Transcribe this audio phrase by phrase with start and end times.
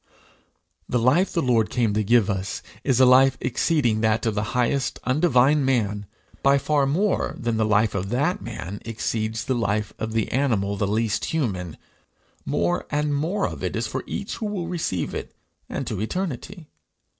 [0.89, 4.41] The life the Lord came to give us is a life exceeding that of the
[4.57, 6.07] highest undivine man,
[6.41, 10.75] by far more than the life of that man exceeds the life of the animal
[10.75, 11.77] the least human.
[12.47, 15.35] More and more of it is for each who will receive it,
[15.69, 16.65] and to eternity.